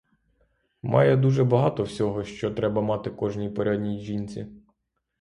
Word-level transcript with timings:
Має 0.81 1.17
дуже 1.17 1.43
багато 1.43 1.83
всього, 1.83 2.23
що 2.23 2.51
треба 2.51 2.81
мати 2.81 3.09
кожній 3.09 3.49
порядній 3.49 3.99
жінці. 3.99 4.47